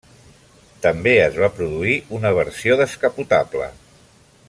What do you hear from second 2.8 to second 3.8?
descapotable.